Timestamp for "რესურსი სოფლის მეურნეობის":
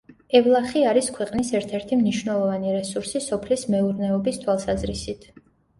2.79-4.45